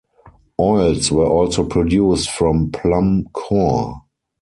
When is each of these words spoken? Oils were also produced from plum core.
Oils 0.59 1.11
were 1.11 1.27
also 1.27 1.63
produced 1.63 2.31
from 2.31 2.71
plum 2.71 3.25
core. 3.33 4.01